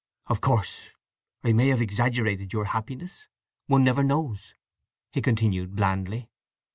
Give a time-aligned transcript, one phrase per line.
[0.25, 0.87] "Of course
[1.43, 4.55] I may have exaggerated your happiness—one never knows,"
[5.13, 6.31] he continued blandly.